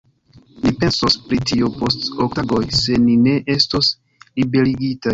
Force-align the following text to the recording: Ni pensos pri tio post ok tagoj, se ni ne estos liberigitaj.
Ni 0.63 0.71
pensos 0.83 1.17
pri 1.25 1.39
tio 1.51 1.69
post 1.77 2.09
ok 2.27 2.35
tagoj, 2.41 2.65
se 2.81 3.01
ni 3.07 3.21
ne 3.29 3.39
estos 3.61 3.95
liberigitaj. 4.27 5.09